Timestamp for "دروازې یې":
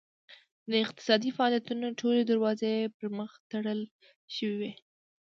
2.31-2.91